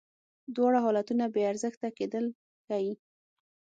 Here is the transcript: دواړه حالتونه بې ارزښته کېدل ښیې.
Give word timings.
دواړه 0.55 0.79
حالتونه 0.85 1.23
بې 1.33 1.41
ارزښته 1.51 1.87
کېدل 1.97 2.25
ښیې. 2.65 2.93